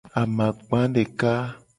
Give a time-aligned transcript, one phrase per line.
[0.21, 1.33] Amakpa deka.